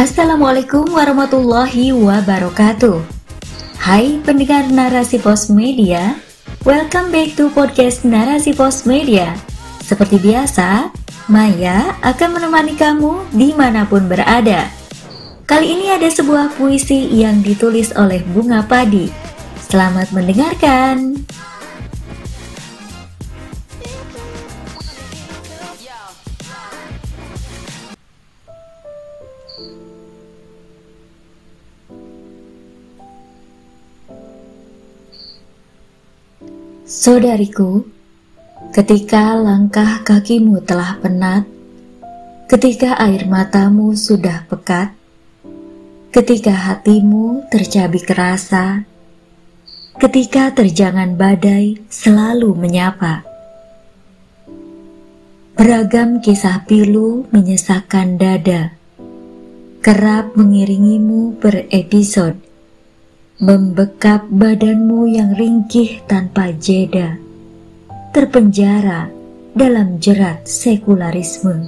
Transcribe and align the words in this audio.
Assalamualaikum 0.00 0.96
warahmatullahi 0.96 1.92
wabarakatuh. 1.92 3.04
Hai 3.84 4.16
pendengar 4.24 4.64
Narasi 4.72 5.20
Pos 5.20 5.52
Media, 5.52 6.16
welcome 6.64 7.12
back 7.12 7.36
to 7.36 7.52
podcast 7.52 8.00
Narasi 8.08 8.56
Pos 8.56 8.88
Media. 8.88 9.36
Seperti 9.84 10.16
biasa, 10.16 10.88
Maya 11.28 12.00
akan 12.00 12.32
menemani 12.32 12.80
kamu 12.80 13.28
di 13.36 13.52
mana 13.52 13.84
pun 13.84 14.08
berada. 14.08 14.72
Kali 15.44 15.68
ini 15.68 15.92
ada 15.92 16.08
sebuah 16.08 16.56
puisi 16.56 17.20
yang 17.20 17.44
ditulis 17.44 17.92
oleh 17.92 18.24
Bunga 18.24 18.64
Padi. 18.64 19.04
Selamat 19.68 20.16
mendengarkan. 20.16 21.28
Saudariku, 36.90 37.86
ketika 38.74 39.38
langkah 39.38 40.02
kakimu 40.02 40.58
telah 40.66 40.98
penat, 40.98 41.46
ketika 42.50 42.98
air 42.98 43.30
matamu 43.30 43.94
sudah 43.94 44.42
pekat, 44.50 44.90
ketika 46.10 46.50
hatimu 46.50 47.46
tercabik 47.46 48.10
rasa, 48.10 48.82
ketika 50.02 50.50
terjangan 50.50 51.14
badai 51.14 51.78
selalu 51.86 52.58
menyapa. 52.58 53.22
Beragam 55.54 56.18
kisah 56.18 56.66
pilu 56.66 57.30
menyesakkan 57.30 58.18
dada, 58.18 58.74
kerap 59.78 60.34
mengiringimu 60.34 61.38
berepisode 61.38 62.49
membekap 63.40 64.28
badanmu 64.28 65.08
yang 65.08 65.32
ringkih 65.32 66.04
tanpa 66.04 66.52
jeda, 66.60 67.16
terpenjara 68.12 69.08
dalam 69.56 69.96
jerat 69.96 70.44
sekularisme. 70.44 71.64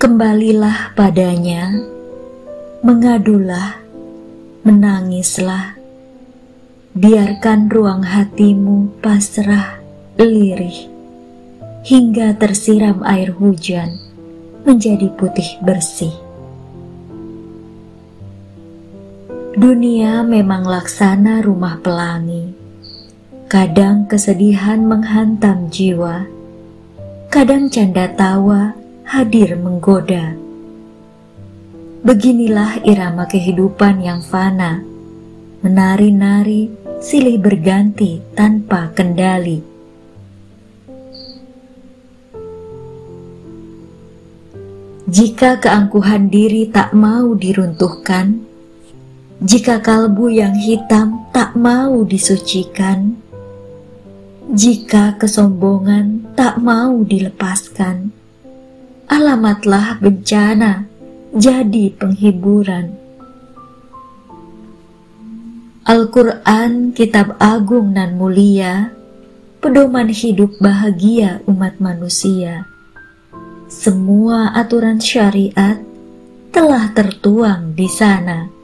Kembalilah 0.00 0.96
padanya, 0.96 1.76
mengadulah, 2.80 3.84
menangislah, 4.64 5.76
biarkan 6.96 7.68
ruang 7.68 8.00
hatimu 8.00 8.96
pasrah, 9.04 9.76
lirih, 10.16 10.88
hingga 11.84 12.32
tersiram 12.40 13.04
air 13.04 13.28
hujan 13.36 13.92
menjadi 14.64 15.12
putih 15.20 15.60
bersih. 15.60 16.25
Dunia 19.56 20.20
memang 20.20 20.68
laksana 20.68 21.40
rumah 21.40 21.80
pelangi. 21.80 22.52
Kadang 23.48 24.04
kesedihan 24.04 24.84
menghantam 24.84 25.72
jiwa, 25.72 26.28
kadang 27.32 27.72
canda 27.72 28.04
tawa 28.12 28.76
hadir 29.08 29.56
menggoda. 29.56 30.36
Beginilah 32.04 32.84
irama 32.84 33.24
kehidupan 33.24 34.04
yang 34.04 34.20
fana, 34.20 34.84
menari-nari 35.64 36.68
silih 37.00 37.40
berganti 37.40 38.20
tanpa 38.36 38.92
kendali. 38.92 39.64
Jika 45.08 45.64
keangkuhan 45.64 46.28
diri 46.28 46.68
tak 46.68 46.92
mau 46.92 47.32
diruntuhkan, 47.32 48.55
jika 49.36 49.84
kalbu 49.84 50.32
yang 50.32 50.56
hitam 50.56 51.28
tak 51.28 51.52
mau 51.52 52.08
disucikan, 52.08 53.20
jika 54.48 55.12
kesombongan 55.20 56.32
tak 56.32 56.56
mau 56.56 57.04
dilepaskan, 57.04 58.16
alamatlah 59.04 60.00
bencana 60.00 60.88
jadi 61.36 61.92
penghiburan. 61.92 62.96
Al-Quran, 65.84 66.96
kitab 66.96 67.36
agung 67.36 67.92
dan 67.92 68.16
mulia, 68.16 68.88
pedoman 69.60 70.08
hidup 70.08 70.56
bahagia 70.64 71.44
umat 71.44 71.76
manusia. 71.76 72.64
Semua 73.68 74.56
aturan 74.56 74.96
syariat 74.96 75.76
telah 76.56 76.88
tertuang 76.96 77.76
di 77.76 77.84
sana 77.84 78.55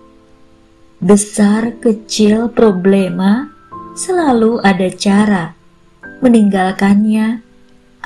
besar 1.03 1.83
kecil 1.83 2.47
problema 2.55 3.51
selalu 3.99 4.63
ada 4.63 4.87
cara 4.95 5.51
meninggalkannya 6.23 7.43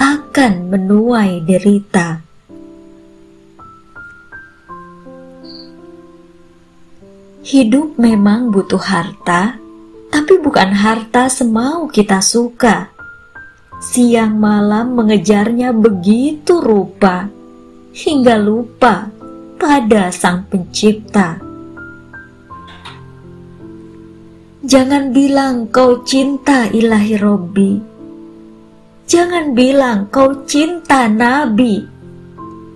akan 0.00 0.52
menuai 0.72 1.44
derita. 1.44 2.24
Hidup 7.44 8.00
memang 8.00 8.48
butuh 8.48 8.80
harta, 8.80 9.60
tapi 10.08 10.40
bukan 10.40 10.72
harta 10.72 11.28
semau 11.28 11.92
kita 11.92 12.24
suka. 12.24 12.90
Siang 13.76 14.40
malam 14.40 14.96
mengejarnya 14.96 15.70
begitu 15.76 16.64
rupa, 16.64 17.28
hingga 17.92 18.40
lupa 18.40 19.12
pada 19.60 20.08
Sang 20.10 20.48
Pencipta. 20.48 21.45
Jangan 24.66 25.14
bilang 25.14 25.70
kau 25.70 26.02
cinta 26.02 26.66
ilahi 26.66 27.14
Robbi. 27.22 27.78
Jangan 29.06 29.54
bilang 29.54 30.10
kau 30.10 30.42
cinta 30.42 31.06
Nabi. 31.06 31.86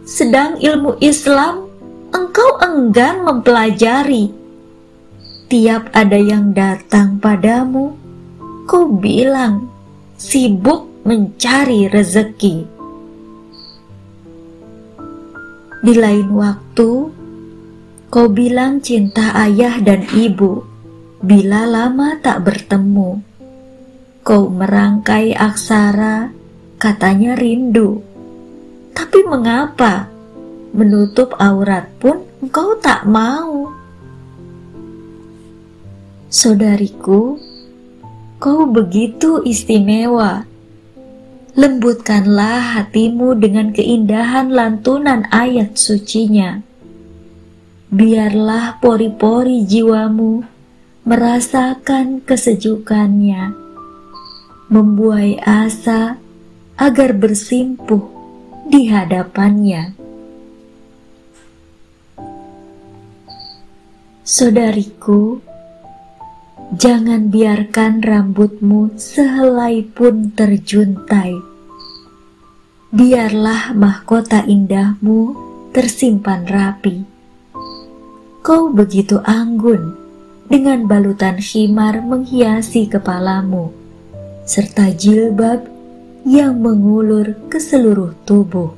Sedang 0.07 0.55
ilmu 0.63 1.03
Islam 1.03 1.67
engkau 2.15 2.63
enggan 2.63 3.27
mempelajari. 3.27 4.31
Tiap 5.51 5.91
ada 5.91 6.15
yang 6.15 6.55
datang 6.55 7.19
padamu, 7.19 7.99
kau 8.71 8.87
bilang 8.87 9.67
sibuk 10.15 10.87
mencari 11.03 11.91
rezeki. 11.91 12.71
Di 15.83 15.95
lain 15.99 16.39
waktu, 16.39 16.91
kau 18.15 18.27
bilang 18.31 18.79
cinta 18.79 19.35
ayah 19.35 19.83
dan 19.83 20.07
ibu 20.15 20.70
Bila 21.21 21.69
lama 21.69 22.17
tak 22.17 22.49
bertemu, 22.49 23.21
kau 24.25 24.49
merangkai 24.49 25.37
aksara, 25.37 26.33
katanya 26.81 27.37
rindu. 27.37 28.01
Tapi 28.97 29.29
mengapa 29.29 30.09
menutup 30.73 31.37
aurat 31.37 31.93
pun 32.01 32.25
engkau 32.41 32.73
tak 32.81 33.05
mau? 33.05 33.69
Saudariku, 36.33 37.37
kau 38.41 38.65
begitu 38.65 39.45
istimewa. 39.45 40.49
Lembutkanlah 41.53 42.81
hatimu 42.81 43.37
dengan 43.37 43.77
keindahan 43.77 44.49
lantunan 44.49 45.29
ayat 45.29 45.77
sucinya. 45.77 46.65
Biarlah 47.93 48.81
pori-pori 48.81 49.69
jiwamu 49.69 50.60
merasakan 51.01 52.21
kesejukannya, 52.21 53.57
membuai 54.69 55.41
asa 55.41 56.21
agar 56.77 57.17
bersimpuh 57.17 58.05
di 58.69 58.93
hadapannya. 58.93 59.97
Saudariku, 64.21 65.41
jangan 66.77 67.33
biarkan 67.33 68.05
rambutmu 68.05 68.95
sehelai 69.01 69.83
pun 69.91 70.37
terjuntai. 70.37 71.35
Biarlah 72.93 73.73
mahkota 73.73 74.45
indahmu 74.45 75.35
tersimpan 75.73 76.45
rapi. 76.47 77.03
Kau 78.45 78.71
begitu 78.71 79.19
anggun 79.25 80.00
dengan 80.51 80.91
balutan 80.91 81.39
khimar 81.39 82.03
menghiasi 82.03 82.91
kepalamu, 82.91 83.71
serta 84.43 84.91
jilbab 84.91 85.63
yang 86.27 86.59
mengulur 86.59 87.39
ke 87.47 87.63
seluruh 87.63 88.11
tubuh. 88.27 88.75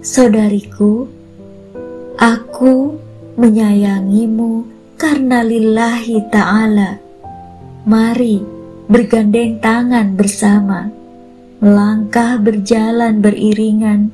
Saudariku, 0.00 1.04
aku 2.16 2.96
menyayangimu 3.36 4.64
karena 4.96 5.44
lillahi 5.44 6.24
ta'ala. 6.32 6.96
Mari 7.84 8.40
bergandeng 8.88 9.60
tangan 9.60 10.16
bersama, 10.16 10.88
melangkah 11.60 12.40
berjalan 12.40 13.20
beriringan, 13.20 14.08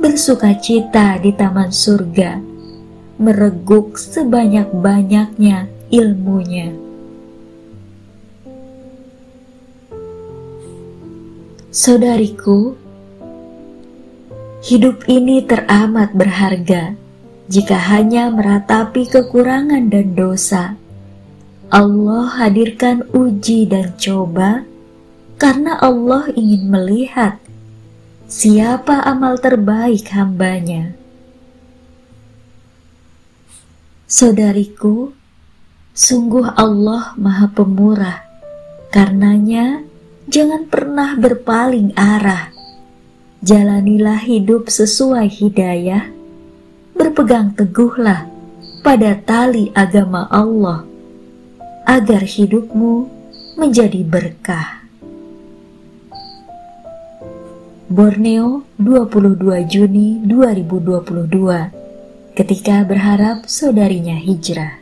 bersuka 0.00 0.56
cita 0.56 1.20
di 1.20 1.32
taman 1.32 1.72
surga, 1.72 2.45
mereguk 3.16 3.96
sebanyak-banyaknya 3.96 5.68
ilmunya. 5.88 6.72
Saudariku, 11.76 12.72
hidup 14.64 15.04
ini 15.12 15.44
teramat 15.44 16.16
berharga 16.16 16.96
jika 17.52 17.76
hanya 17.92 18.32
meratapi 18.32 19.04
kekurangan 19.04 19.92
dan 19.92 20.16
dosa. 20.16 20.64
Allah 21.68 22.32
hadirkan 22.40 23.04
uji 23.12 23.68
dan 23.68 23.92
coba 24.00 24.64
karena 25.36 25.76
Allah 25.84 26.32
ingin 26.32 26.72
melihat 26.72 27.36
siapa 28.24 29.04
amal 29.04 29.36
terbaik 29.36 30.08
hambanya. 30.16 30.95
Saudariku, 34.06 35.10
sungguh 35.90 36.54
Allah 36.54 37.18
Maha 37.18 37.50
Pemurah, 37.50 38.22
karenanya 38.94 39.82
jangan 40.30 40.70
pernah 40.70 41.18
berpaling 41.18 41.90
arah. 41.98 42.54
Jalanilah 43.42 44.22
hidup 44.22 44.70
sesuai 44.70 45.26
hidayah, 45.26 46.06
berpegang 46.94 47.58
teguhlah 47.58 48.30
pada 48.86 49.18
tali 49.18 49.74
agama 49.74 50.30
Allah, 50.30 50.86
agar 51.82 52.22
hidupmu 52.22 53.10
menjadi 53.58 54.06
berkah. 54.06 54.86
Borneo 57.90 58.62
22 58.78 59.66
Juni 59.66 60.22
2022 60.22 61.85
ketika 62.36 62.84
berharap 62.84 63.48
saudarinya 63.48 64.12
hijrah. 64.12 64.76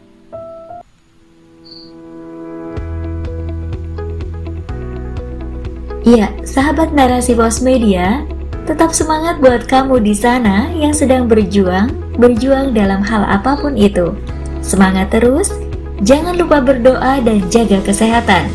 Iya, 6.04 6.34
sahabat 6.42 6.92
narasi 6.92 7.32
pos 7.32 7.62
media, 7.62 8.26
tetap 8.66 8.92
semangat 8.92 9.38
buat 9.40 9.64
kamu 9.70 10.02
di 10.02 10.12
sana 10.12 10.68
yang 10.74 10.92
sedang 10.92 11.30
berjuang, 11.30 11.94
berjuang 12.18 12.74
dalam 12.74 13.00
hal 13.00 13.22
apa 13.24 13.56
pun 13.56 13.78
itu. 13.78 14.12
Semangat 14.60 15.14
terus, 15.14 15.54
jangan 16.02 16.36
lupa 16.36 16.60
berdoa 16.60 17.22
dan 17.22 17.40
jaga 17.48 17.80
kesehatan. 17.86 18.50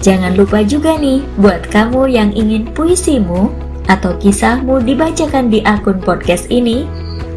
Jangan 0.00 0.38
lupa 0.38 0.62
juga 0.62 0.94
nih 0.96 1.20
buat 1.36 1.66
kamu 1.68 2.14
yang 2.14 2.30
ingin 2.30 2.64
puisimu 2.72 3.50
atau 3.90 4.14
kisahmu 4.16 4.80
dibacakan 4.86 5.50
di 5.50 5.60
akun 5.66 5.98
podcast 6.00 6.48
ini, 6.48 6.86